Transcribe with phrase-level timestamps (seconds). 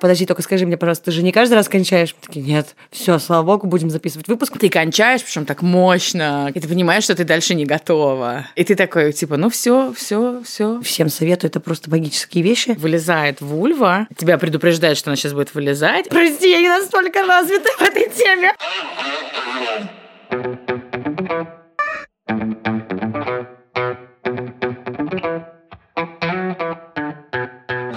[0.00, 2.14] Подожди, только скажи мне, пожалуйста, ты же не каждый раз кончаешь?
[2.14, 4.56] Мы такие, нет, все, слава богу, будем записывать выпуск.
[4.56, 8.46] Ты кончаешь, причем так мощно, и ты понимаешь, что ты дальше не готова.
[8.54, 10.80] И ты такой, типа, ну все, все, все.
[10.82, 12.76] Всем советую, это просто магические вещи.
[12.78, 16.08] Вылезает вульва, тебя предупреждает, что она сейчас будет вылезать.
[16.10, 18.52] Прости, я не настолько развита в этой теме.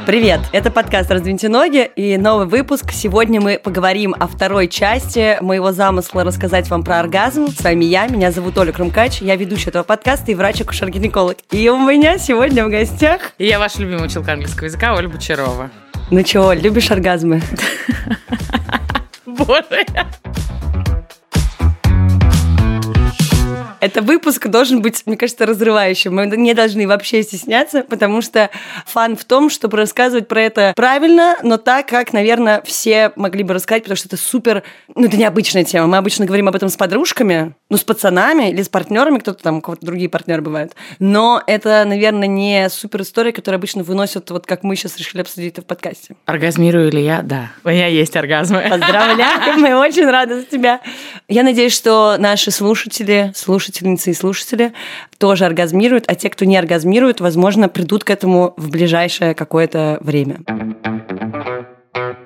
[0.05, 0.39] Привет!
[0.51, 2.91] Это подкаст «Раздвиньте ноги» и новый выпуск.
[2.91, 7.49] Сегодня мы поговорим о второй части моего замысла рассказать вам про оргазм.
[7.49, 11.37] С вами я, меня зовут Оля Крумкач, я ведущая этого подкаста и врач-акушер-гинеколог.
[11.51, 13.33] И у меня сегодня в гостях...
[13.37, 15.69] И я ваша любимая училка английского языка Оля Бочарова.
[16.09, 17.41] Ну чего, любишь оргазмы?
[19.27, 19.85] Боже,
[23.81, 26.15] Это выпуск должен быть, мне кажется, разрывающим.
[26.15, 28.51] Мы не должны вообще стесняться, потому что
[28.85, 33.55] фан в том, чтобы рассказывать про это правильно, но так, как, наверное, все могли бы
[33.55, 34.61] рассказать, потому что это супер...
[34.93, 35.87] Ну, это необычная тема.
[35.87, 39.57] Мы обычно говорим об этом с подружками, ну, с пацанами или с партнерами, кто-то там,
[39.57, 40.73] у кого-то другие партнеры бывают.
[40.99, 45.53] Но это, наверное, не супер история, которую обычно выносят, вот как мы сейчас решили обсудить
[45.53, 46.15] это в подкасте.
[46.27, 47.23] Оргазмирую ли я?
[47.23, 47.49] Да.
[47.63, 48.63] У меня есть оргазмы.
[48.69, 50.81] Поздравляю, мы очень рады за тебя.
[51.27, 54.73] Я надеюсь, что наши слушатели, слушатели слушательницы и слушатели
[55.17, 60.39] тоже оргазмируют, а те, кто не оргазмирует, возможно, придут к этому в ближайшее какое-то время.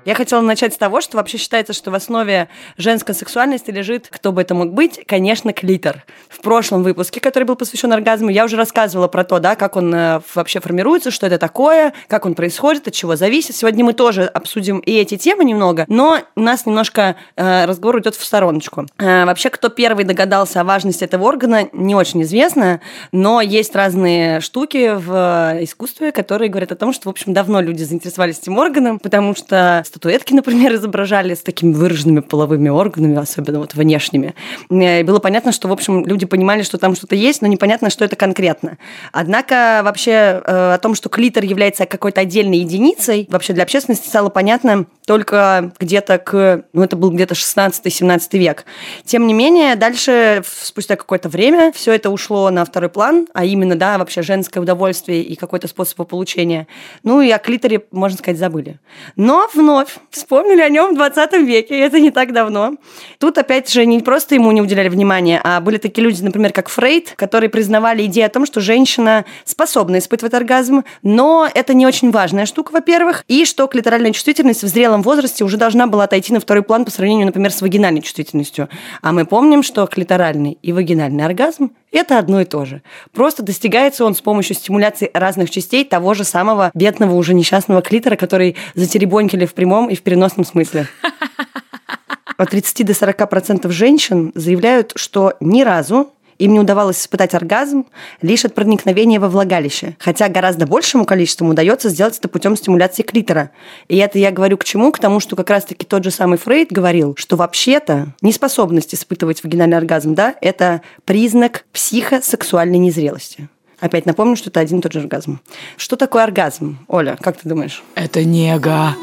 [0.05, 4.31] Я хотела начать с того, что вообще считается, что в основе женской сексуальности лежит, кто
[4.31, 6.05] бы это мог быть, конечно, клитор.
[6.29, 9.93] В прошлом выпуске, который был посвящен оргазму, я уже рассказывала про то, да, как он
[9.95, 13.55] э, вообще формируется, что это такое, как он происходит, от чего зависит.
[13.55, 18.15] Сегодня мы тоже обсудим и эти темы немного, но у нас немножко э, разговор идет
[18.15, 18.85] в стороночку.
[18.99, 22.79] Э, вообще, кто первый догадался о важности этого органа, не очень известно,
[23.11, 27.81] но есть разные штуки в искусстве, которые говорят о том, что, в общем, давно люди
[27.81, 33.75] заинтересовались этим органом, потому что статуэтки, например, изображали с такими выраженными половыми органами, особенно вот
[33.75, 34.35] внешними.
[34.69, 38.03] И было понятно, что, в общем, люди понимали, что там что-то есть, но непонятно, что
[38.03, 38.77] это конкретно.
[39.13, 44.29] Однако вообще э, о том, что клитор является какой-то отдельной единицей, вообще для общественности стало
[44.29, 46.65] понятно только где-то к...
[46.73, 48.65] Ну, это был где-то 16-17 век.
[49.05, 53.75] Тем не менее, дальше, спустя какое-то время, все это ушло на второй план, а именно,
[53.75, 56.67] да, вообще женское удовольствие и какой-то способ получения.
[57.03, 58.79] Ну, и о клиторе, можно сказать, забыли.
[59.15, 62.73] Но вновь вновь вспомнили о нем в 20 веке, это не так давно.
[63.19, 66.69] Тут, опять же, не просто ему не уделяли внимания, а были такие люди, например, как
[66.69, 72.11] Фрейд, которые признавали идею о том, что женщина способна испытывать оргазм, но это не очень
[72.11, 76.39] важная штука, во-первых, и что клиторальная чувствительность в зрелом возрасте уже должна была отойти на
[76.39, 78.69] второй план по сравнению, например, с вагинальной чувствительностью.
[79.01, 82.81] А мы помним, что клиторальный и вагинальный оргазм– это одно и то же.
[83.13, 88.15] Просто достигается он с помощью стимуляции разных частей того же самого бедного уже несчастного клитора,
[88.15, 90.87] который затеребонькали в прямом прямом и в переносном смысле.
[92.37, 97.85] От 30 до 40 процентов женщин заявляют, что ни разу им не удавалось испытать оргазм
[98.21, 103.51] лишь от проникновения во влагалище, хотя гораздо большему количеству удается сделать это путем стимуляции клитора.
[103.87, 104.91] И это я говорю к чему?
[104.91, 109.77] К тому, что как раз-таки тот же самый Фрейд говорил, что вообще-то неспособность испытывать вагинальный
[109.77, 113.49] оргазм, да, это признак психосексуальной незрелости.
[113.79, 115.41] Опять напомню, что это один и тот же оргазм.
[115.77, 116.79] Что такое оргазм?
[116.87, 117.83] Оля, как ты думаешь?
[117.95, 118.95] Это нега.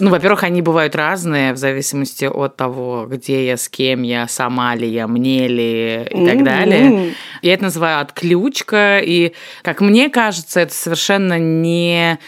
[0.00, 4.74] Ну, во-первых, они бывают разные в зависимости от того, где я, с кем я, сама
[4.74, 7.14] ли я, мне ли и так далее.
[7.42, 9.32] Я это называю отключка, и,
[9.62, 12.18] как мне кажется, это совершенно не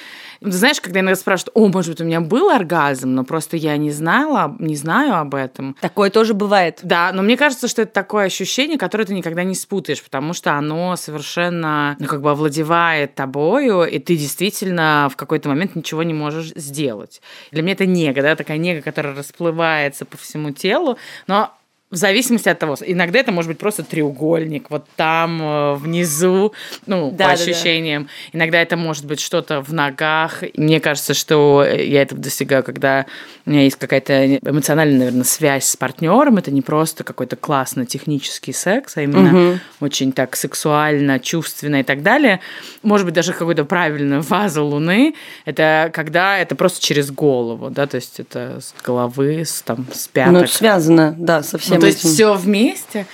[0.41, 3.91] знаешь, когда иногда спрашивают, о, может быть, у меня был оргазм, но просто я не
[3.91, 5.77] знала, не знаю об этом.
[5.81, 6.81] Такое тоже бывает.
[6.83, 10.55] Да, но мне кажется, что это такое ощущение, которое ты никогда не спутаешь, потому что
[10.55, 16.15] оно совершенно, ну, как бы овладевает тобою, и ты действительно в какой-то момент ничего не
[16.15, 17.21] можешь сделать.
[17.51, 20.97] Для меня это нега, да, такая нега, которая расплывается по всему телу,
[21.27, 21.53] но
[21.91, 26.53] в зависимости от того, иногда это может быть просто треугольник, вот там э, внизу,
[26.87, 28.05] ну, да, по ощущениям.
[28.05, 28.39] Да, да.
[28.39, 30.45] Иногда это может быть что-то в ногах.
[30.57, 33.07] Мне кажется, что я этого достигаю, когда
[33.45, 36.37] у меня есть какая-то эмоциональная, наверное, связь с партнером.
[36.37, 39.59] Это не просто какой-то классный технический секс, а именно угу.
[39.81, 42.39] очень так сексуально, чувственно и так далее.
[42.85, 45.17] Может быть, даже какой-то правильную фазу Луны.
[45.45, 50.07] Это когда это просто через голову, да, то есть это с головы, с, там, с
[50.07, 50.33] пяток.
[50.33, 53.07] Ну, связано, да, совсем то есть все вместе.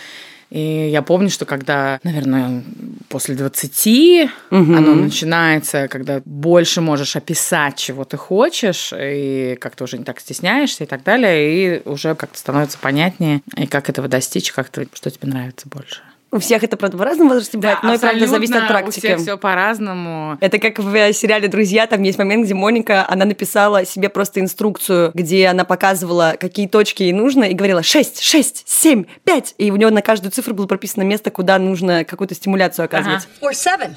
[0.49, 2.63] И я помню, что когда, наверное,
[3.09, 4.75] после 20 угу.
[4.75, 10.85] оно начинается, когда больше можешь описать, чего ты хочешь, и как-то уже не так стесняешься
[10.85, 15.11] и так далее, и уже как-то становится понятнее, и как этого достичь, как -то, что
[15.11, 16.03] тебе нравится больше.
[16.33, 18.99] У всех это, правда, в разном возрасте бывает, но и, правда, зависит от практики.
[18.99, 20.37] У всех все по-разному.
[20.41, 25.13] Это как в сериале «Друзья», там есть момент, где Моника, она написала себе просто инструкцию,
[25.15, 29.55] где она показывала, какие точки ей нужно, и говорила 6, 6, 7, 5.
[29.59, 33.29] И у нее на каждую цифру было прописано место, куда нужно какую-то стимуляцию оказывать.
[33.41, 33.95] Or seven.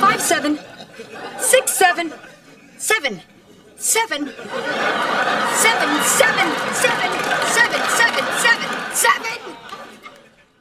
[0.00, 0.58] Five, seven.
[1.38, 2.12] Six, seven.
[2.78, 3.20] Seven.
[3.78, 4.30] Seven.
[5.54, 6.48] Seven, seven,
[6.82, 7.10] seven,
[7.52, 9.53] seven, seven, seven, seven.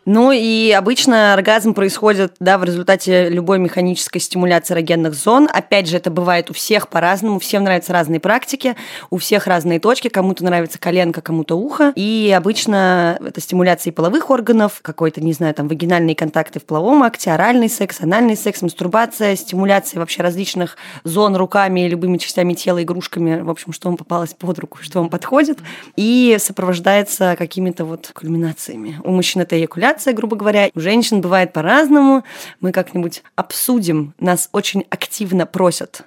[0.05, 5.47] Ну и обычно оргазм происходит да, в результате любой механической стимуляции эрогенных зон.
[5.51, 8.75] Опять же, это бывает у всех по-разному, всем нравятся разные практики,
[9.09, 11.93] у всех разные точки, кому-то нравится коленка, кому-то ухо.
[11.95, 17.31] И обычно это стимуляция половых органов, какой-то, не знаю, там вагинальные контакты в половом акте,
[17.31, 23.49] оральный секс, анальный секс, мастурбация, стимуляция вообще различных зон руками, любыми частями тела, игрушками, в
[23.49, 25.59] общем, что вам попалось под руку, что вам подходит.
[25.95, 28.99] И сопровождается какими-то вот кульминациями.
[29.03, 30.69] У мужчин это эякуляция, менструация, грубо говоря.
[30.73, 32.23] У женщин бывает по-разному.
[32.61, 34.13] Мы как-нибудь обсудим.
[34.19, 36.03] Нас очень активно просят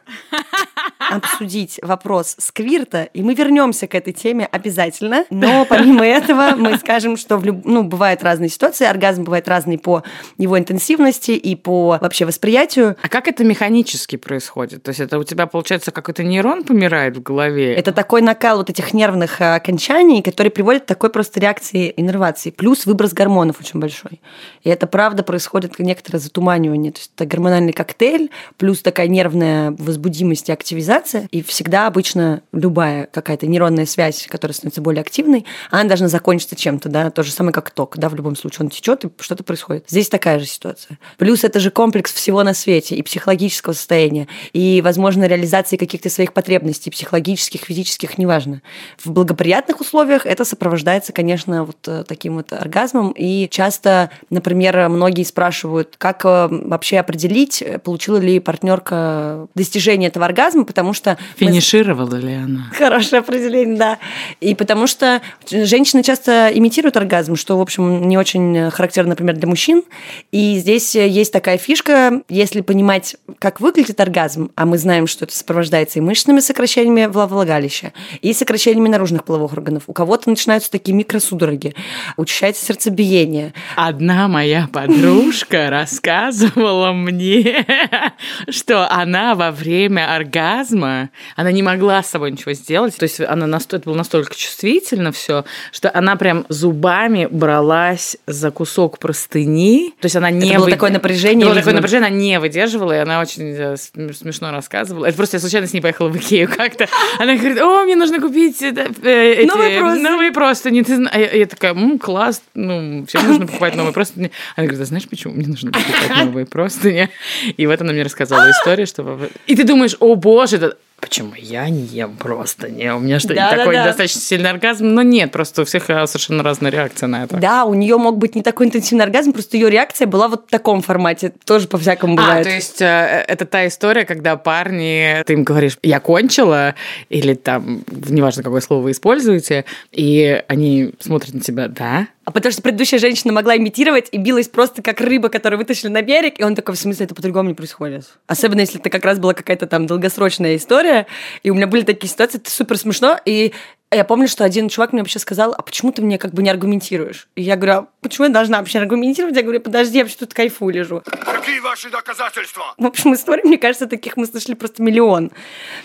[0.98, 5.25] обсудить вопрос сквирта, и мы вернемся к этой теме обязательно.
[5.31, 7.64] Но помимо этого мы скажем, что в люб...
[7.64, 10.02] ну, бывают разные ситуации, оргазм бывает разный по
[10.37, 12.96] его интенсивности и по вообще восприятию.
[13.02, 14.82] А как это механически происходит?
[14.82, 17.75] То есть это у тебя, получается, какой-то нейрон помирает в голове?
[17.75, 22.50] Это такой накал вот этих нервных э, окончаний, который приводит к такой просто реакции иннервации.
[22.50, 24.20] Плюс выброс гормонов очень очень большой.
[24.62, 26.93] И это правда происходит некоторое затуманивание.
[26.93, 30.85] То есть это гормональный коктейль, плюс такая нервная возбудимость и активизация.
[31.30, 36.88] И всегда обычно любая какая-то нейронная связь, которая становится более активной, она должна закончиться чем-то,
[36.88, 39.84] да, то же самое как ток, да, в любом случае он течет и что-то происходит.
[39.88, 40.98] Здесь такая же ситуация.
[41.18, 46.32] Плюс это же комплекс всего на свете и психологического состояния, и, возможно, реализации каких-то своих
[46.32, 48.62] потребностей, психологических, физических, неважно.
[48.98, 55.24] В благоприятных условиях это сопровождается, конечно, вот э, таким вот оргазмом, и часто например, многие
[55.24, 61.17] спрашивают, как э, вообще определить, получила ли партнерка достижение этого оргазма, потому что...
[61.37, 62.20] Финишировала мы...
[62.20, 62.70] ли она?
[62.76, 63.99] Хорошее определение, да.
[64.43, 69.49] И потому что женщины часто имитируют оргазм, что, в общем, не очень характерно, например, для
[69.49, 69.84] мужчин.
[70.32, 75.34] И здесь есть такая фишка, если понимать, как выглядит оргазм, а мы знаем, что это
[75.34, 79.84] сопровождается и мышечными сокращениями влагалища, и сокращениями наружных половых органов.
[79.87, 81.75] У кого-то начинаются такие микросудороги,
[82.19, 87.64] учащается сердцебиение, Одна моя подружка рассказывала мне,
[88.50, 93.46] что она во время оргазма, она не могла с собой ничего сделать, то есть она
[93.46, 100.06] настолько, это было настолько чувствительно все, что она прям зубами бралась за кусок простыни, то
[100.06, 100.50] есть она не...
[100.50, 100.70] Это было вы...
[100.70, 101.40] такое напряжение.
[101.40, 105.06] Это было такое напряжение, она не выдерживала, и она очень э, смешно рассказывала.
[105.06, 106.88] Это просто я случайно с ней поехала в Икею как-то.
[107.19, 110.02] Она говорит, о, мне нужно купить это, э, эти, новые простыни.
[110.02, 110.82] Новые простыни.
[110.82, 110.92] Ты...
[111.12, 114.30] Я, я такая, м, класс, ну, всем нужно покупать новые простыни.
[114.56, 117.10] Она говорит, а знаешь, почему мне нужно покупать новые простыни?
[117.56, 119.19] И вот она мне рассказала историю, что...
[119.46, 122.70] И ты думаешь, о боже, это Почему я не ем просто?
[122.70, 123.88] Не, у меня что, да, такой да, да.
[123.88, 124.87] достаточно сильный оргазм?
[124.87, 127.37] Но нет, просто у всех э, совершенно разная реакция на это.
[127.37, 130.50] Да, у нее мог быть не такой интенсивный оргазм, просто ее реакция была вот в
[130.50, 131.35] таком формате.
[131.44, 132.47] Тоже по-всякому а, бывает.
[132.47, 136.75] А, то есть э, это та история, когда парни, ты им говоришь, я кончила,
[137.11, 142.52] или там, неважно, какое слово вы используете, и они смотрят на тебя, да, а потому
[142.52, 146.43] что предыдущая женщина могла имитировать и билась просто как рыба, которую вытащили на берег, и
[146.44, 148.19] он такой, в смысле, это по-другому не происходит.
[148.26, 151.06] Особенно, если это как раз была какая-то там долгосрочная история,
[151.44, 153.53] и у меня были такие ситуации, это супер смешно, и
[153.94, 156.50] я помню, что один чувак мне вообще сказал, а почему ты мне как бы не
[156.50, 157.28] аргументируешь?
[157.36, 159.36] И я говорю, а почему я должна вообще аргументировать?
[159.36, 161.02] Я говорю, подожди, я вообще тут кайфу лежу.
[161.05, 162.74] Какие ваши доказательства?
[162.76, 165.31] В общем, историй, мне кажется, таких мы слышали просто миллион.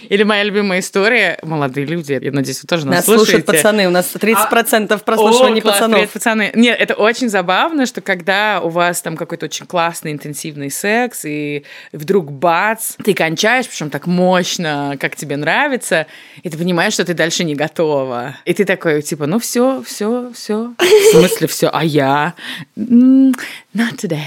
[0.09, 3.43] Или моя любимая история, молодые люди, я надеюсь, вы тоже нас, нас слушаете.
[3.43, 5.15] слушают пацаны, у нас 30% а...
[5.15, 5.99] класс, пацанов.
[5.99, 6.51] Привет, пацаны.
[6.55, 11.65] Нет, это очень забавно, что когда у вас там какой-то очень классный, интенсивный секс, и
[11.91, 16.07] вдруг бац, ты кончаешь, причем так мощно, как тебе нравится,
[16.41, 17.53] и ты понимаешь, что ты дальше не
[17.91, 18.35] готова.
[18.45, 20.73] И ты такой, типа, ну все, все, все.
[20.79, 22.33] В смысле все, а я?
[23.73, 24.19] not today.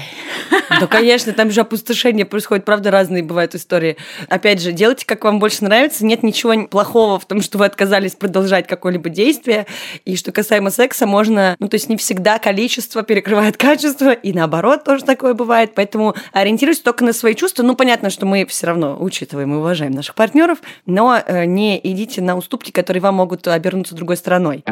[0.69, 3.97] Да, конечно, там же опустошение происходит, правда, разные бывают истории.
[4.27, 6.05] Опять же, делайте, как вам больше нравится.
[6.05, 9.67] Нет ничего плохого в том, что вы отказались продолжать какое-либо действие.
[10.03, 14.83] И что касаемо секса, можно, ну, то есть не всегда количество перекрывает качество, и наоборот
[14.83, 15.73] тоже такое бывает.
[15.75, 17.63] Поэтому ориентируйтесь только на свои чувства.
[17.63, 22.21] Ну, понятно, что мы все равно учитываем и уважаем наших партнеров, но э, не идите
[22.21, 24.63] на уступки, которые вам могут обернуться другой стороной.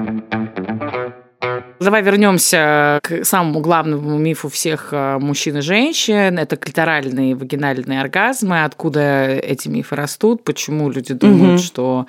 [1.80, 6.40] Давай вернемся к самому главному мифу всех э, мужчин и женщин.
[6.40, 8.64] Это клиторальные и вагинальные оргазмы.
[8.64, 10.46] Откуда эти мифы растут?
[10.46, 11.66] Почему люди думают, угу.
[11.66, 12.08] что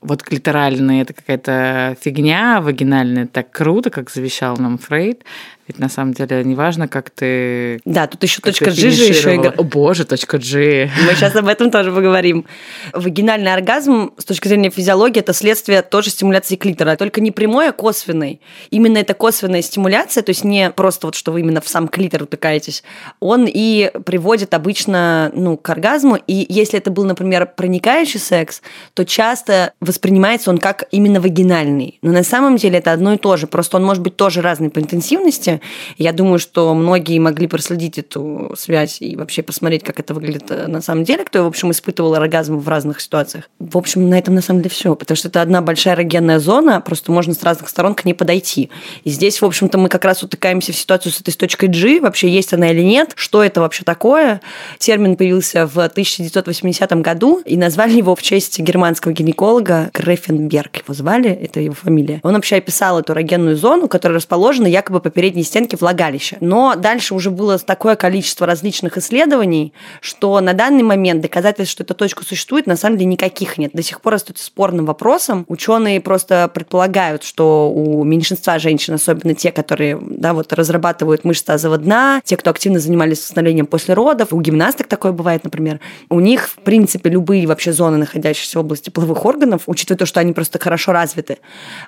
[0.00, 5.24] вот клиторальные это какая-то фигня, вагинальные так круто, как завещал нам Фрейд.
[5.70, 7.80] Ведь на самом деле не важно, как ты...
[7.84, 9.60] Да, тут еще точка G же еще играет.
[9.60, 10.90] О боже, точка G.
[11.06, 12.44] Мы сейчас об этом тоже поговорим.
[12.92, 17.72] Вагинальный оргазм с точки зрения физиологии это следствие тоже стимуляции клитора, только не прямой, а
[17.72, 18.40] косвенной.
[18.72, 22.24] Именно эта косвенная стимуляция, то есть не просто вот, что вы именно в сам клитор
[22.24, 22.82] утыкаетесь,
[23.20, 26.18] он и приводит обычно ну, к оргазму.
[26.26, 28.60] И если это был, например, проникающий секс,
[28.94, 32.00] то часто воспринимается он как именно вагинальный.
[32.02, 33.46] Но на самом деле это одно и то же.
[33.46, 35.59] Просто он может быть тоже разный по интенсивности.
[35.98, 40.66] Я думаю, что многие могли проследить эту связь и вообще посмотреть, как это выглядит э,
[40.66, 43.48] на самом деле, кто, в общем, испытывал оргазм в разных ситуациях.
[43.58, 46.80] В общем, на этом на самом деле все, потому что это одна большая эрогенная зона,
[46.80, 48.70] просто можно с разных сторон к ней подойти.
[49.04, 52.28] И здесь, в общем-то, мы как раз утыкаемся в ситуацию с этой точкой G, вообще
[52.28, 54.40] есть она или нет, что это вообще такое.
[54.78, 60.76] Термин появился в 1980 году, и назвали его в честь германского гинеколога Грефенберг.
[60.76, 62.20] Его звали, это его фамилия.
[62.22, 66.36] Он вообще описал эту эрогенную зону, которая расположена якобы по передней стенке влагалища.
[66.40, 71.94] Но дальше уже было такое количество различных исследований, что на данный момент доказательств, что эта
[71.94, 73.72] точка существует, на самом деле никаких нет.
[73.72, 75.44] До сих пор остается спорным вопросом.
[75.48, 81.78] Ученые просто предполагают, что у меньшинства женщин, особенно те, которые да, вот, разрабатывают мышцы тазового
[81.78, 86.48] дна, те, кто активно занимались восстановлением после родов, у гимнасток такое бывает, например, у них,
[86.48, 90.58] в принципе, любые вообще зоны, находящиеся в области половых органов, учитывая то, что они просто
[90.58, 91.38] хорошо развиты,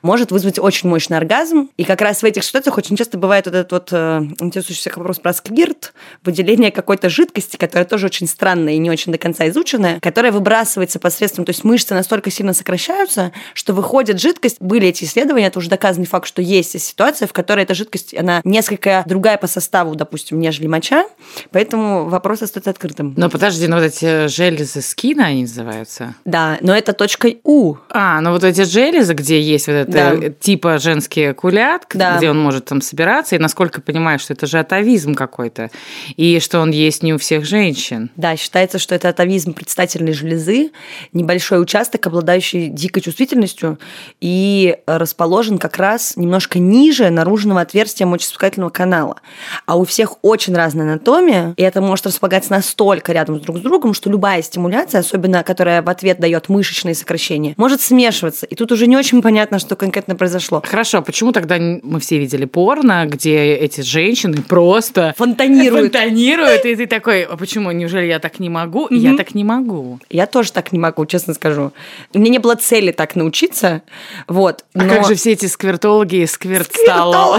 [0.02, 1.68] может вызвать очень мощный оргазм.
[1.76, 4.96] И как раз в этих ситуациях очень часто бывает вот этот вот э, интересующий всех
[4.96, 5.92] вопрос про сквирт,
[6.25, 10.99] выделение какой-то жидкости, которая тоже очень странная и не очень до конца изученная, которая выбрасывается
[10.99, 14.61] посредством, то есть мышцы настолько сильно сокращаются, что выходит жидкость.
[14.61, 18.40] Были эти исследования, это уже доказанный факт, что есть ситуация, в которой эта жидкость, она
[18.44, 21.04] несколько другая по составу, допустим, нежели моча,
[21.50, 23.14] поэтому вопрос остается открытым.
[23.16, 26.14] Но подожди, ну вот эти железы скина, они называются?
[26.25, 27.76] Да, но это точкой У.
[27.90, 30.28] А, ну вот эти железы, где есть вот это Да.
[30.30, 32.16] типа женский кулят, Да.
[32.16, 35.71] где он может там собираться, и насколько я понимаю, что это же атовизм какой-то,
[36.17, 38.11] и что он есть не у всех женщин.
[38.17, 40.73] Да, считается, что это атовизм предстательной железы,
[41.12, 43.79] небольшой участок, обладающий дикой чувствительностью
[44.21, 49.21] и расположен как раз немножко ниже наружного отверстия мочеиспускательного канала.
[49.67, 53.95] А у всех очень разная анатомия, и это может располагаться настолько рядом друг с другом,
[53.95, 58.47] что любая стимуляция, особенно которая в ответ дает мышечные сокращения, может смешиваться.
[58.47, 60.62] И тут уже не очень понятно, что конкретно произошло.
[60.65, 65.93] Хорошо, а почему тогда мы все видели порно, где эти женщины просто Фонтанирует.
[65.93, 68.87] фонтанируют, и ты такой, а почему, неужели я так не могу?
[68.87, 69.99] И Я так не могу.
[70.11, 71.73] Я тоже так не могу, честно скажу.
[72.12, 73.83] У меня не было цели так научиться.
[74.29, 74.64] Вот.
[74.75, 76.26] А но- как же все эти сквертологи и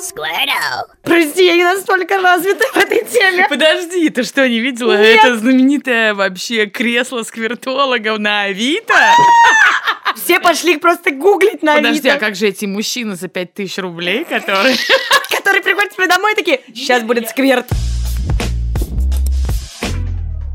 [0.00, 0.88] сквертстало?
[1.02, 3.46] Прости, я не настолько развита в этой теме.
[3.48, 4.92] Подожди, ты что, не видела?
[4.92, 8.94] Это знаменитое вообще кресло сквертологов на Авито?
[10.16, 14.24] Все пошли просто гуглить на Подожди, Авито, а как же эти мужчины за 5000 рублей,
[14.24, 14.76] которые...
[15.30, 17.66] которые приходят тебе домой и такие, сейчас будет скверт.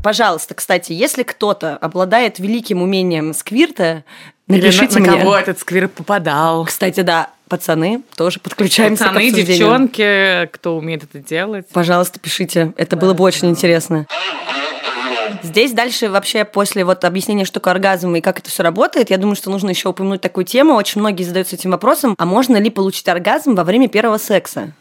[0.02, 4.04] Пожалуйста, кстати, если кто-то обладает великим умением сквирта,
[4.54, 5.20] Или напишите на, на мне.
[5.20, 6.64] кого этот сквирт попадал?
[6.64, 9.58] Кстати, да, пацаны, тоже подключаемся к Пацаны, обсуждению.
[9.58, 11.66] девчонки, кто умеет это делать.
[11.72, 12.72] Пожалуйста, пишите.
[12.76, 14.06] Это было бы очень интересно.
[15.42, 19.16] Здесь дальше вообще после вот объяснения, что такое оргазм и как это все работает, я
[19.16, 20.74] думаю, что нужно еще упомянуть такую тему.
[20.74, 24.72] Очень многие задаются этим вопросом, а можно ли получить оргазм во время первого секса?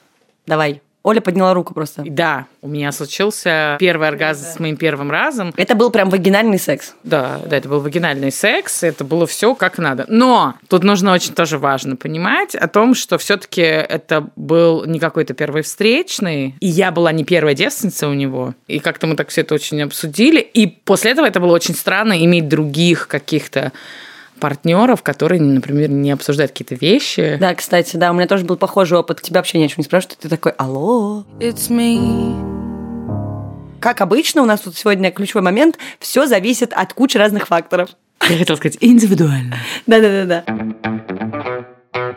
[0.46, 0.82] Давай.
[1.02, 2.04] Оля подняла руку просто.
[2.06, 5.54] Да, у меня случился первый оргазм с моим первым разом.
[5.56, 6.94] Это был прям вагинальный секс.
[7.04, 10.06] Да, да, это был вагинальный секс, это было все как надо.
[10.10, 15.34] Но тут нужно очень тоже важно понимать о том, что все-таки это был не какой-то
[15.34, 18.54] первый встречный, и я была не первая девственница у него.
[18.68, 20.42] И как-то мы так все это очень обсудили.
[20.42, 23.72] И после этого это было очень странно иметь других каких-то
[24.40, 27.38] партнеров, которые, например, не обсуждают какие-то вещи.
[27.40, 29.22] Да, кстати, да, у меня тоже был похожий опыт.
[29.22, 31.26] Тебя вообще ни о чем не спрашивают, ты такой, алло.
[31.40, 32.58] It's me.
[33.80, 37.90] Как обычно, у нас тут сегодня ключевой момент, все зависит от кучи разных факторов.
[38.28, 39.56] Я хотела сказать индивидуально.
[39.88, 40.44] Да-да-да-да.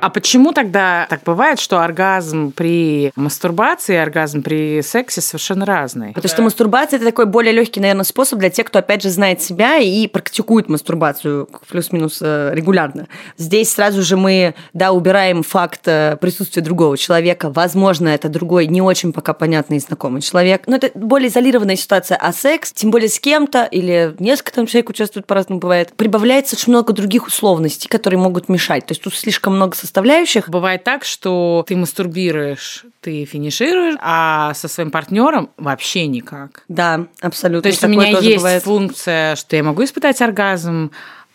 [0.03, 6.13] А почему тогда так бывает, что оргазм при мастурбации и оргазм при сексе совершенно разные?
[6.13, 9.41] Потому что мастурбация это такой более легкий, наверное, способ для тех, кто опять же знает
[9.41, 13.07] себя и практикует мастурбацию плюс-минус э, регулярно.
[13.39, 17.53] Здесь сразу же мы, да, убираем факт э, присутствия другого человека.
[17.53, 20.65] Возможно, это другой, не очень пока понятный и знакомый человек.
[20.67, 22.17] Но это более изолированная ситуация.
[22.17, 26.73] А секс, тем более с кем-то или несколько там человек участвует по-разному бывает, прибавляется очень
[26.73, 28.85] много других условностей, которые могут мешать.
[28.87, 30.49] То есть тут слишком много составляющих.
[30.49, 36.65] Бывает так, что ты мастурбируешь, ты финишируешь, а со своим партнером вообще никак.
[36.69, 37.63] Да, абсолютно.
[37.63, 38.63] То есть у меня есть бывает.
[38.63, 40.91] функция, что я могу испытать оргазм,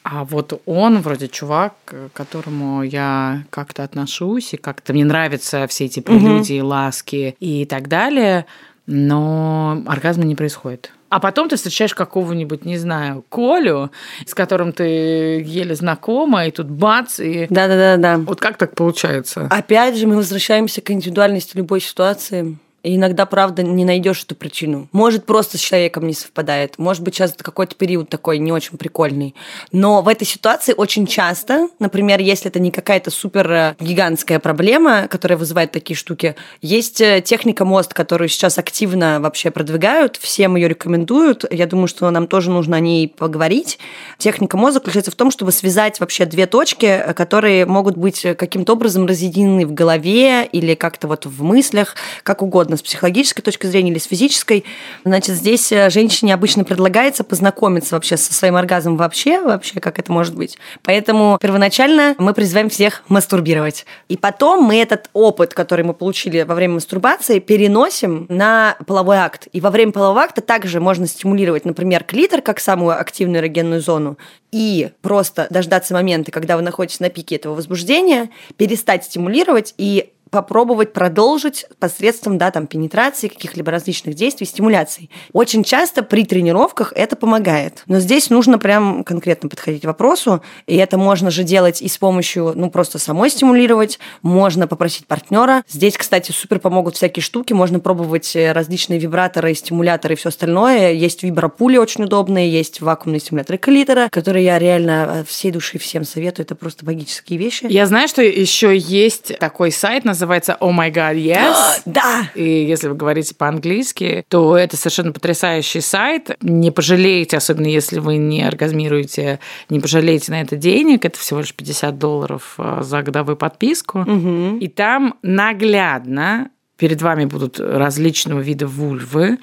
[0.09, 5.85] А вот он вроде чувак, к которому я как-то отношусь, и как-то мне нравятся все
[5.85, 8.45] эти прелюдии, ласки и так далее,
[8.85, 10.93] но оргазма не происходит.
[11.09, 13.91] А потом ты встречаешь какого-нибудь, не знаю, Колю,
[14.25, 17.47] с которым ты еле знакома, и тут бац, и...
[17.49, 18.17] Да-да-да-да.
[18.17, 19.47] Вот как так получается?
[19.49, 22.57] Опять же, мы возвращаемся к индивидуальности любой ситуации.
[22.83, 24.87] И иногда, правда, не найдешь эту причину.
[24.91, 26.77] Может, просто с человеком не совпадает.
[26.77, 29.35] Может быть, сейчас какой-то период такой не очень прикольный.
[29.71, 35.07] Но в этой ситуации очень часто, например, если это не какая-то супер э, гигантская проблема,
[35.09, 40.69] которая вызывает такие штуки, есть э, техника мост, которую сейчас активно вообще продвигают, всем ее
[40.69, 41.45] рекомендуют.
[41.51, 43.79] Я думаю, что нам тоже нужно о ней поговорить.
[44.17, 48.73] Техника мост заключается в том, чтобы связать вообще две точки, э, которые могут быть каким-то
[48.73, 53.91] образом разъединены в голове или как-то вот в мыслях, как угодно с психологической точки зрения
[53.91, 54.65] или с физической.
[55.03, 60.11] Значит, здесь э, женщине обычно предлагается познакомиться вообще со своим оргазмом вообще, вообще, как это
[60.11, 60.57] может быть.
[60.83, 63.85] Поэтому первоначально мы призываем всех мастурбировать.
[64.09, 69.47] И потом мы этот опыт, который мы получили во время мастурбации, переносим на половой акт.
[69.53, 74.17] И во время полового акта также можно стимулировать, например, клитор как самую активную эрогенную зону,
[74.51, 80.93] и просто дождаться момента, когда вы находитесь на пике этого возбуждения, перестать стимулировать и попробовать
[80.93, 85.09] продолжить посредством да, там, пенетрации, каких-либо различных действий, стимуляций.
[85.33, 87.81] Очень часто при тренировках это помогает.
[87.87, 91.97] Но здесь нужно прям конкретно подходить к вопросу, и это можно же делать и с
[91.97, 95.63] помощью, ну, просто самой стимулировать, можно попросить партнера.
[95.67, 100.91] Здесь, кстати, супер помогут всякие штуки, можно пробовать э, различные вибраторы, стимуляторы и все остальное.
[100.91, 106.45] Есть вибропули очень удобные, есть вакуумные стимуляторы клитора, которые я реально всей души всем советую,
[106.45, 107.65] это просто магические вещи.
[107.67, 110.26] Я знаю, что еще есть такой сайт, называется
[110.59, 111.81] Oh My God Yes.
[111.85, 112.29] да!
[112.35, 116.31] И если вы говорите по-английски, то это совершенно потрясающий сайт.
[116.41, 121.05] Не пожалеете, особенно если вы не оргазмируете, не пожалеете на это денег.
[121.05, 123.99] Это всего лишь 50 долларов э, за годовую подписку.
[123.99, 124.57] Угу.
[124.59, 129.37] И там наглядно перед вами будут различного вида вульвы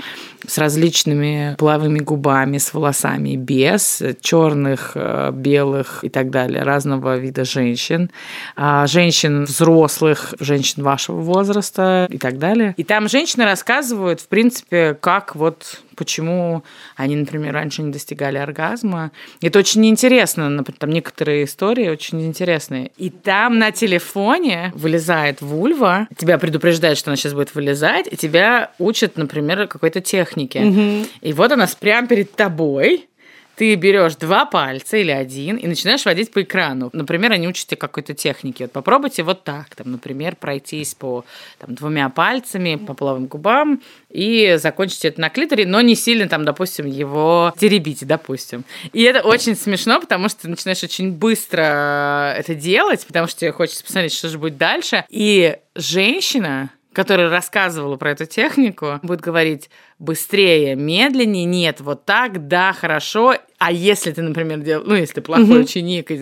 [0.46, 7.44] с различными половыми губами, с волосами без, черных, э, белых и так далее, разного вида
[7.44, 8.10] женщин,
[8.56, 12.74] а, женщин взрослых, женщин вашего возраста и так далее.
[12.76, 16.64] И там женщины рассказывают, в принципе, как вот почему
[16.96, 19.12] они, например, раньше не достигали оргазма.
[19.40, 22.90] Это очень интересно, например, там некоторые истории очень интересные.
[22.96, 28.72] И там на телефоне вылезает вульва, тебя предупреждает, что она сейчас будет вылезать, и тебя
[28.78, 30.60] учат, например, какой-то технике.
[30.60, 31.06] Мгм.
[31.22, 33.08] И вот она прямо перед тобой,
[33.56, 36.90] ты берешь два пальца или один и начинаешь водить по экрану.
[36.92, 38.64] Например, они учат тебя какой-то технике.
[38.64, 41.24] Вот попробуйте вот так, там, например, пройтись по
[41.58, 46.44] там, двумя пальцами по половым губам и закончите это на клиторе, но не сильно там,
[46.44, 48.64] допустим, его теребите, допустим.
[48.92, 53.52] И это очень смешно, потому что ты начинаешь очень быстро это делать, потому что тебе
[53.52, 55.04] хочется посмотреть, что же будет дальше.
[55.08, 62.72] И женщина, которая рассказывала про эту технику, будет говорить быстрее, медленнее, нет, вот так, да,
[62.72, 63.34] хорошо.
[63.58, 64.82] А если ты, например, дел...
[64.84, 66.14] ну, если ты плохой ученик и,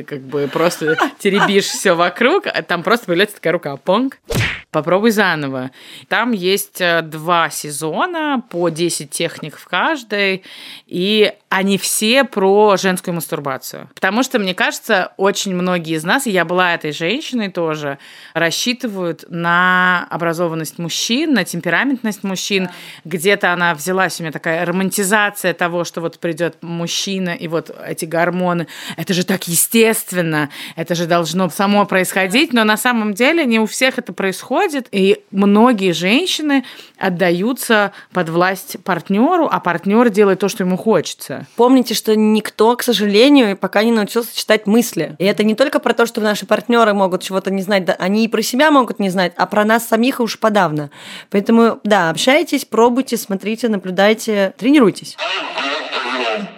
[0.00, 4.18] и как бы просто теребишь все вокруг, а там просто появляется такая рука, понг,
[4.70, 5.70] попробуй заново.
[6.08, 10.44] Там есть э, два сезона по 10 техник в каждой,
[10.86, 13.90] и они все про женскую мастурбацию.
[13.94, 17.98] Потому что, мне кажется, очень многие из нас, и я была этой женщиной тоже,
[18.34, 22.68] рассчитывают на образованность мужчин, на темпераментность мужчин.
[23.04, 28.04] Где-то она взялась, у меня такая романтизация того, что вот придет мужчина, и вот эти
[28.04, 28.68] гормоны.
[28.96, 33.66] Это же так естественно, это же должно само происходить, но на самом деле не у
[33.66, 34.59] всех это происходит,
[34.90, 36.64] и многие женщины
[36.98, 41.46] отдаются под власть партнеру, а партнер делает то, что ему хочется.
[41.56, 45.16] Помните, что никто, к сожалению, пока не научился читать мысли.
[45.18, 48.24] И это не только про то, что наши партнеры могут чего-то не знать, да, они
[48.24, 50.90] и про себя могут не знать, а про нас самих уж подавно.
[51.30, 55.16] Поэтому, да, общайтесь, пробуйте, смотрите, наблюдайте, тренируйтесь.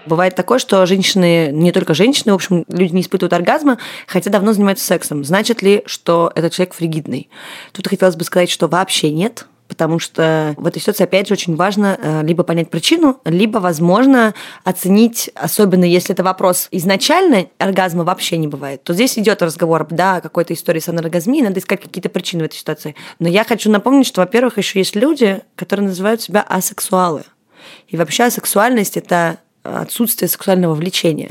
[0.07, 4.53] Бывает такое, что женщины, не только женщины, в общем, люди не испытывают оргазма, хотя давно
[4.53, 5.25] занимаются сексом.
[5.25, 7.29] Значит ли, что этот человек фригидный?
[7.73, 11.57] Тут хотелось бы сказать, что вообще нет, потому что в этой ситуации, опять же, очень
[11.57, 18.37] важно э, либо понять причину, либо, возможно, оценить, особенно если это вопрос изначально, оргазма вообще
[18.37, 22.11] не бывает, то здесь идет разговор, да, о какой-то истории с аноргазмией, надо искать какие-то
[22.11, 22.95] причины в этой ситуации.
[23.19, 27.23] Но я хочу напомнить, что, во-первых, еще есть люди, которые называют себя асексуалы.
[27.89, 31.31] И вообще асексуальность– это отсутствие сексуального влечения.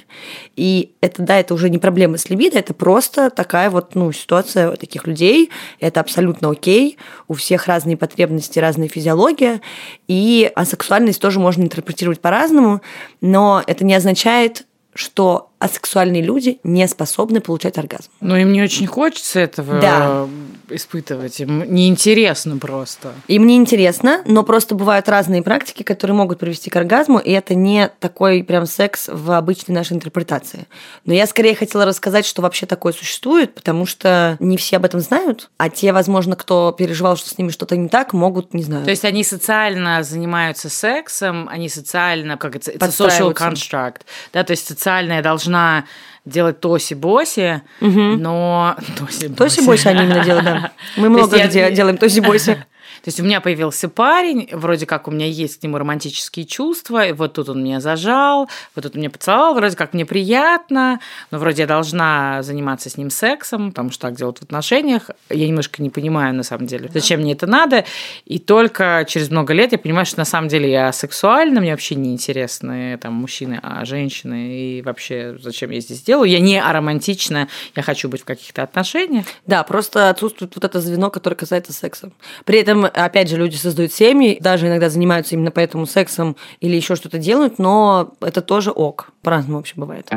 [0.55, 4.75] И это, да, это уже не проблема с либидо, это просто такая вот, ну, ситуация
[4.77, 5.49] таких людей.
[5.79, 6.97] Это абсолютно окей.
[7.27, 9.61] У всех разные потребности, разная физиология.
[10.07, 12.81] И асексуальность тоже можно интерпретировать по-разному,
[13.19, 18.09] но это не означает, что асексуальные люди не способны получать оргазм.
[18.19, 20.27] Но им не очень хочется этого Да.
[20.69, 21.39] испытывать.
[21.39, 23.13] Им неинтересно просто.
[23.27, 27.53] Им не интересно, но просто бывают разные практики, которые могут привести к оргазму, и это
[27.55, 30.67] не такой прям секс в обычной нашей интерпретации.
[31.05, 34.99] Но я скорее хотела рассказать, что вообще такое существует, потому что не все об этом
[35.01, 38.83] знают, а те, возможно, кто переживал, что с ними что-то не так, могут, не знаю.
[38.85, 44.01] То есть они социально занимаются сексом, они социально, как это, это social construct,
[44.33, 45.85] да, то есть социальная должна
[46.25, 48.75] делать тоси-боси, но...
[49.37, 49.87] Тоси-боси.
[49.87, 50.71] Они именно делают, да.
[50.97, 52.57] Мы много где делаем тоси бойси.
[53.03, 57.07] То есть у меня появился парень, вроде как у меня есть к нему романтические чувства,
[57.07, 60.99] и вот тут он меня зажал, вот тут он меня поцеловал, вроде как мне приятно,
[61.31, 65.09] но вроде я должна заниматься с ним сексом, потому что так делают в отношениях.
[65.29, 67.85] Я немножко не понимаю, на самом деле, зачем мне это надо.
[68.25, 71.95] И только через много лет я понимаю, что на самом деле я сексуальна, мне вообще
[71.95, 76.29] не интересны там мужчины, а женщины, и вообще зачем я здесь делаю.
[76.29, 79.25] Я не аромантична, я хочу быть в каких-то отношениях.
[79.47, 82.11] Да, просто отсутствует вот это звено, которое касается секса.
[82.45, 86.95] При этом, опять же, люди создают семьи, даже иногда занимаются именно поэтому сексом или еще
[86.95, 89.09] что-то делают, но это тоже ок.
[89.21, 90.09] По-разному вообще бывает.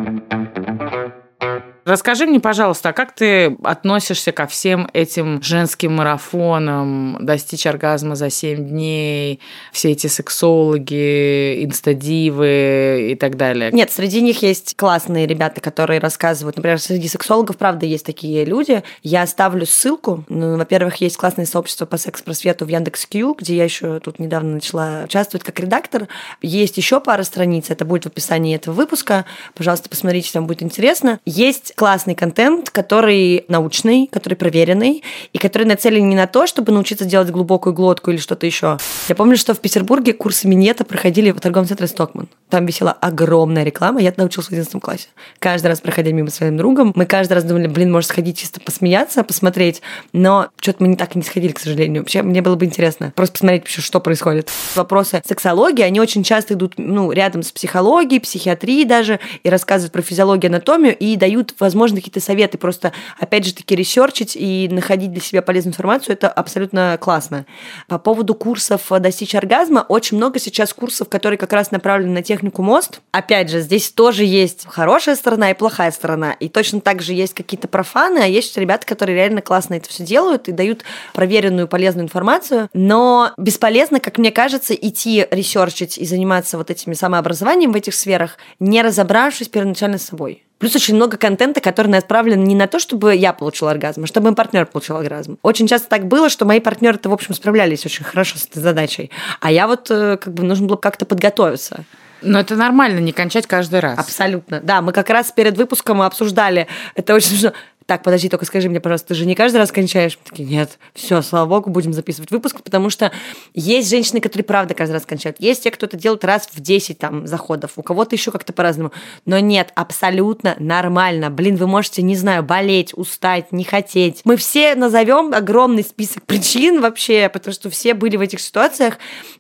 [1.85, 8.31] Расскажи мне, пожалуйста, а как ты относишься ко всем этим женским марафонам, достичь оргазма за
[8.31, 13.71] 7 дней, все эти сексологи, инстадивы и так далее?
[13.71, 16.57] Нет, среди них есть классные ребята, которые рассказывают.
[16.57, 18.83] Например, среди сексологов, правда, есть такие люди.
[19.03, 20.25] Я оставлю ссылку.
[20.29, 25.03] Ну, во-первых, есть классное сообщество по секс-просвету в Яндекс.Кью, где я еще тут недавно начала
[25.05, 26.09] участвовать как редактор.
[26.41, 29.27] Есть еще пара страниц, это будет в описании этого выпуска.
[29.55, 31.21] Пожалуйста, посмотрите, там будет интересно.
[31.27, 37.05] Есть классный контент, который научный, который проверенный, и который нацелен не на то, чтобы научиться
[37.05, 38.79] делать глубокую глотку или что-то еще.
[39.09, 42.29] Я помню, что в Петербурге курсы минета проходили в торговом центре Стокман.
[42.49, 45.09] Там висела огромная реклама, я тогда училась в 11 классе.
[45.39, 49.25] Каждый раз, проходя мимо своим другом, мы каждый раз думали, блин, может сходить чисто посмеяться,
[49.25, 49.83] посмотреть,
[50.13, 52.03] но что-то мы не так и не сходили, к сожалению.
[52.03, 54.51] Вообще, мне было бы интересно просто посмотреть что происходит.
[54.75, 60.03] Вопросы сексологии, они очень часто идут ну, рядом с психологией, психиатрией даже, и рассказывают про
[60.03, 62.59] физиологию, анатомию, и дают, возможно, какие-то советы.
[62.59, 67.47] Просто, опять же таки, ресерчить и находить для себя полезную информацию, это абсолютно классно.
[67.89, 72.63] По поводу курсов «Достичь оргазма», очень много сейчас курсов, которые как раз направлены на технику
[72.63, 73.01] мост.
[73.13, 76.33] Опять же, здесь тоже есть хорошая сторона и плохая сторона.
[76.33, 80.05] И точно так же есть какие-то профаны, а есть ребята, которые реально классно это все
[80.05, 82.69] делают и дают проверенную полезную информацию.
[82.75, 88.37] Но бесполезно, как мне кажется, идти ресерчить и заниматься вот этими самообразованием в этих сферах,
[88.61, 90.45] не разобравшись первоначально с собой.
[90.59, 94.29] Плюс очень много контента, который направлен не на то, чтобы я получила оргазм, а чтобы
[94.29, 95.39] мой партнер получил оргазм.
[95.43, 99.11] Очень часто так было, что мои партнеры-то, в общем, справлялись очень хорошо с этой задачей.
[99.41, 101.85] А я вот э, как бы нужно было как-то подготовиться.
[102.25, 103.99] Но это нормально, не кончать каждый раз.
[103.99, 104.61] Абсолютно.
[104.61, 106.67] Да, мы как раз перед выпуском обсуждали.
[106.95, 107.53] Это очень.
[107.87, 110.19] Так, подожди, только скажи мне, пожалуйста, ты же не каждый раз кончаешь?
[110.19, 113.13] Мы такие, нет, все, слава богу, будем записывать выпуск, потому что
[113.53, 115.37] есть женщины, которые правда каждый раз кончают.
[115.39, 117.73] Есть те, кто это делает раз в 10 там, заходов.
[117.77, 118.91] У кого-то еще как-то по-разному.
[119.27, 121.29] Но нет, абсолютно нормально.
[121.29, 124.23] Блин, вы можете, не знаю, болеть, устать, не хотеть.
[124.25, 128.95] Мы все назовем огромный список причин вообще, потому что все были в этих ситуациях.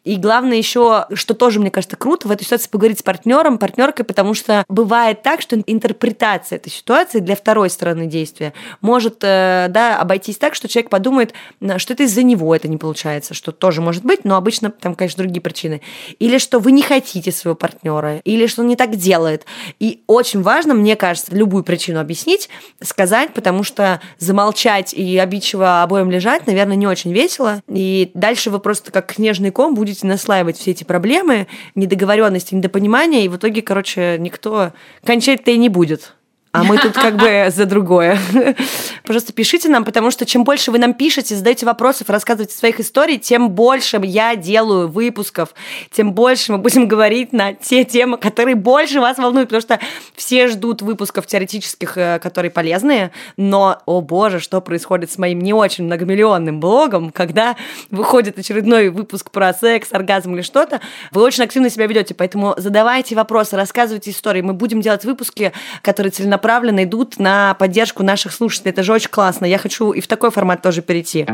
[0.05, 4.05] И главное еще, что тоже, мне кажется, круто, в этой ситуации поговорить с партнером, партнеркой,
[4.05, 8.34] потому что бывает так, что интерпретация этой ситуации для второй стороны действия
[8.81, 11.35] может э, да, обойтись так, что человек подумает,
[11.79, 15.23] что это из-за него это не получается, что тоже может быть, но обычно там, конечно,
[15.23, 15.81] другие причины.
[16.19, 19.47] Или что вы не хотите своего партнера, или что он не так делает.
[19.79, 22.49] И очень важно, мне кажется, любую причину объяснить,
[22.83, 27.63] сказать, потому что замолчать и обидчиво обоим лежать, наверное, не очень весело.
[27.69, 33.29] И дальше вы просто как снежный ком будете наслаивать все эти проблемы, недоговоренности, недопонимания, и
[33.29, 34.73] в итоге, короче, никто
[35.05, 36.15] кончать-то и не будет.
[36.55, 38.17] А мы тут как бы за другое.
[39.05, 43.19] Пожалуйста, пишите нам, потому что чем больше вы нам пишете, задаете вопросов, рассказываете своих историй,
[43.19, 45.53] тем больше я делаю выпусков,
[45.91, 49.81] тем больше мы будем говорить на те темы, которые больше вас волнуют, потому что
[50.15, 55.53] все ждут выпусков теоретических, э, которые полезные, но, о боже, что происходит с моим не
[55.53, 57.57] очень многомиллионным блогом, когда
[57.91, 63.17] выходит очередной выпуск про секс, оргазм или что-то, вы очень активно себя ведете, поэтому задавайте
[63.17, 66.44] вопросы, рассказывайте истории, мы будем делать выпуски, которые целенаправленно
[66.85, 68.71] идут на поддержку наших слушателей.
[68.71, 69.47] Это же очень классно.
[69.47, 71.27] Я хочу и в такой формат тоже перейти.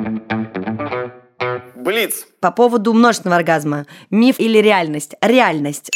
[1.75, 2.27] Блиц.
[2.41, 3.87] По поводу множественного оргазма.
[4.11, 5.15] Миф или реальность?
[5.21, 5.91] Реальность.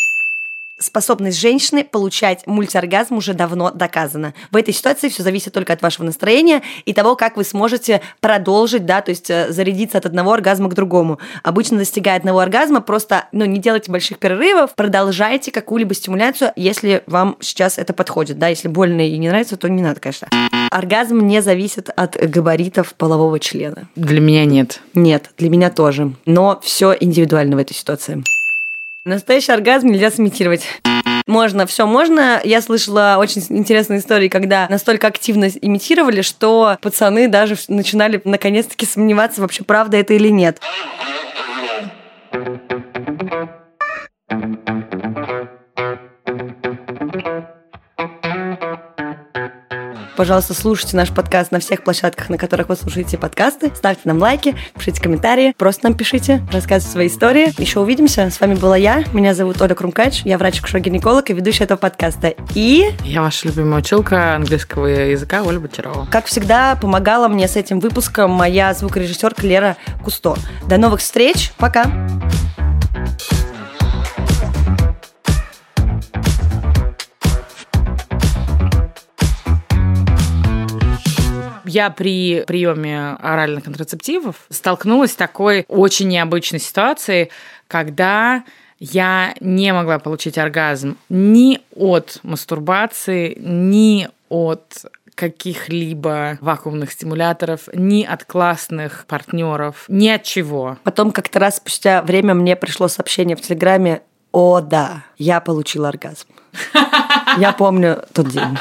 [0.85, 4.35] Способность женщины получать мультиоргазм уже давно доказана.
[4.51, 8.85] В этой ситуации все зависит только от вашего настроения и того, как вы сможете продолжить,
[8.85, 11.19] да, то есть э, зарядиться от одного оргазма к другому.
[11.43, 17.37] Обычно достигая одного оргазма, просто, ну, не делайте больших перерывов, продолжайте какую-либо стимуляцию, если вам
[17.41, 20.29] сейчас это подходит, да, если больно и не нравится, то не надо, конечно.
[20.71, 23.89] Оргазм не зависит от габаритов полового члена.
[23.97, 24.81] Для меня нет.
[24.95, 26.13] Нет, для меня тоже.
[26.27, 28.25] Но все индивидуально в этой ситуации.
[29.07, 30.67] Настоящий оргазм нельзя сымитировать.
[31.27, 32.41] Можно, все можно.
[32.43, 39.43] Я слышала очень интересные истории, когда настолько активно имитировали, что пацаны даже начинали наконец-таки сомневаться,
[39.43, 40.63] вообще правда это или нет.
[50.17, 53.73] Пожалуйста, слушайте наш подкаст на всех площадках, на которых вы слушаете подкасты.
[53.75, 57.61] Ставьте нам лайки, пишите комментарии, просто нам пишите, рассказывайте свои истории.
[57.61, 58.31] Еще увидимся.
[58.31, 59.03] С вами была я.
[59.13, 60.23] Меня зовут Оля Крумкач.
[60.25, 62.35] Я врач-акушер-гинеколог и ведущая этого подкаста.
[62.55, 62.91] И...
[63.03, 66.07] Я ваша любимая училка английского языка Оля Бочарова.
[66.11, 70.37] Как всегда, помогала мне с этим выпуском моя звукорежиссерка Лера Кусто.
[70.69, 71.53] До новых встреч.
[71.57, 71.85] Пока.
[81.75, 87.31] Я при приеме оральных контрацептивов столкнулась с такой очень необычной ситуацией,
[87.67, 88.45] когда
[88.79, 94.85] я не могла получить оргазм ни от мастурбации, ни от
[95.15, 100.79] каких-либо вакуумных стимуляторов, ни от классных партнеров, ни от чего.
[100.85, 106.27] Потом как-то раз спустя время мне пришло сообщение в Телеграме, о да, я получила оргазм.
[107.39, 108.57] Я помню тот день.